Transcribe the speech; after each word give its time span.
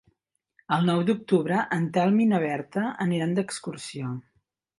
El 0.77 0.87
nou 0.89 1.03
d'octubre 1.09 1.59
en 1.75 1.85
Telm 1.99 2.17
i 2.25 2.27
na 2.31 2.41
Berta 2.45 2.87
aniran 3.07 3.37
d'excursió. 3.41 4.17